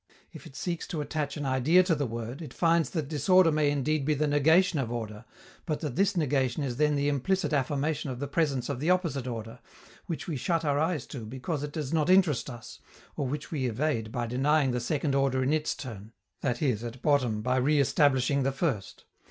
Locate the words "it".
0.47-0.55, 2.41-2.55, 11.61-11.71